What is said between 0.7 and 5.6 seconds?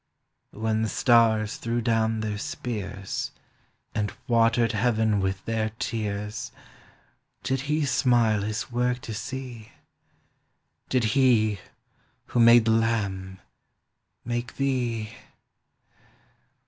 the stars threw down their spears, And watered heaven with